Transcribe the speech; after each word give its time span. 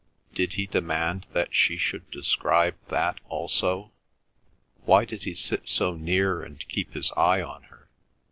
Did 0.33 0.53
he 0.53 0.65
demand 0.65 1.27
that 1.31 1.53
she 1.53 1.77
should 1.77 2.09
describe 2.09 2.73
that 2.87 3.19
also? 3.29 3.91
Why 4.83 5.05
did 5.05 5.25
he 5.25 5.35
sit 5.35 5.69
so 5.69 5.93
near 5.93 6.41
and 6.41 6.67
keep 6.67 6.95
his 6.95 7.11
eye 7.15 7.43
on 7.43 7.61
her? 7.65 7.87